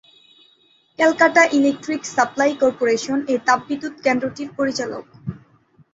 [0.99, 5.05] Calcutta electric supply corporation এই তাপবিদ্যুৎ কেন্দ্রটির পরিচালক।